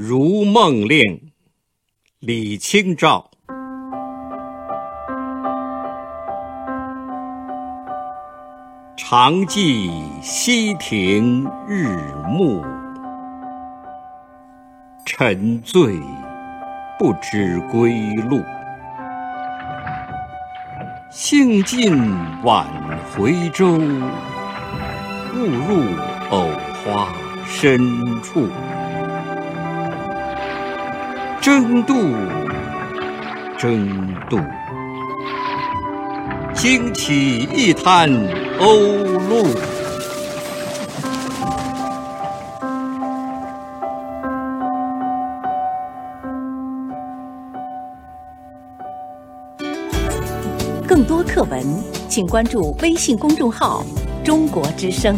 [0.00, 1.32] 如梦令，
[2.20, 3.32] 李清照。
[8.96, 9.90] 常记
[10.22, 11.88] 溪亭日
[12.28, 12.64] 暮，
[15.04, 16.00] 沉醉
[16.96, 18.40] 不知归路。
[21.10, 22.64] 兴尽晚
[23.10, 25.82] 回舟，误入
[26.30, 26.48] 藕
[26.84, 27.12] 花
[27.44, 28.46] 深处。
[31.40, 31.94] 争渡，
[33.56, 34.38] 争渡，
[36.52, 38.10] 惊起一滩
[38.58, 39.54] 鸥鹭。
[50.86, 51.64] 更多课文，
[52.08, 53.84] 请关注微信公众号
[54.24, 55.16] “中国之声”。